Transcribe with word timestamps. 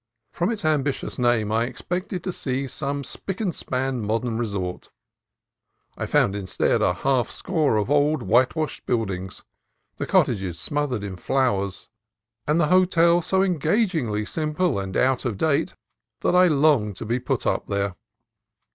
From 0.31 0.51
its 0.51 0.65
ambitious 0.65 1.19
name 1.19 1.51
I 1.51 1.65
expected 1.65 2.23
to 2.23 2.33
see 2.33 2.65
some 2.65 3.03
spick 3.03 3.39
and 3.39 3.53
span 3.53 4.01
modern 4.01 4.35
resort. 4.35 4.89
I 5.95 6.07
found 6.07 6.35
instead 6.35 6.81
a 6.81 6.95
half 6.95 7.29
score 7.29 7.77
of 7.77 7.91
old 7.91 8.23
whitewashed 8.23 8.87
buildings, 8.87 9.43
the 9.97 10.07
cottages 10.07 10.57
smothered 10.57 11.03
in 11.03 11.17
flowers, 11.17 11.87
and 12.47 12.59
the 12.59 12.69
hotel 12.69 13.21
so 13.21 13.43
engagingly 13.43 14.25
simple 14.25 14.79
and 14.79 14.97
out 14.97 15.23
of 15.23 15.37
date 15.37 15.75
that 16.21 16.33
I 16.35 16.47
longed 16.47 16.95
to 16.95 17.19
put 17.21 17.45
up 17.45 17.67
there. 17.67 17.95